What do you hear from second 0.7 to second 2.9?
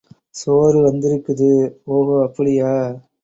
வந்திருக்குது. ஓகோ, அப்படியா!